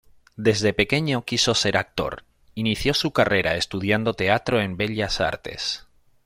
Desde 0.35 0.73
pequeño 0.73 1.25
quiso 1.25 1.53
ser 1.53 1.77
actor. 1.77 2.23
Inició 2.55 2.95
su 2.95 3.11
carrera 3.13 3.53
estudiando 3.55 4.15
teatro 4.15 4.59
en 4.59 4.75
Bellas 4.75 5.21
Artes. 5.21 5.85